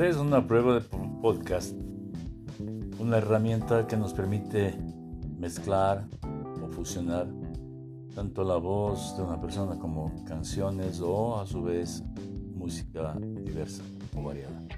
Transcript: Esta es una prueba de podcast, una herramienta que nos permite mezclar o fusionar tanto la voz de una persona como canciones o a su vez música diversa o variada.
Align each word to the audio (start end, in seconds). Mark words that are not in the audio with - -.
Esta 0.00 0.08
es 0.08 0.16
una 0.16 0.46
prueba 0.46 0.76
de 0.76 0.80
podcast, 1.20 1.76
una 2.98 3.18
herramienta 3.18 3.86
que 3.86 3.98
nos 3.98 4.14
permite 4.14 4.74
mezclar 5.38 6.08
o 6.64 6.68
fusionar 6.68 7.28
tanto 8.14 8.42
la 8.42 8.56
voz 8.56 9.14
de 9.18 9.24
una 9.24 9.38
persona 9.38 9.78
como 9.78 10.10
canciones 10.24 11.02
o 11.02 11.38
a 11.38 11.46
su 11.46 11.62
vez 11.62 12.02
música 12.54 13.14
diversa 13.44 13.82
o 14.16 14.22
variada. 14.22 14.69